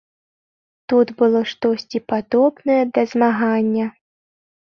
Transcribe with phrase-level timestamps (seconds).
[0.93, 3.85] Тут было штосьці падобнае да змагання.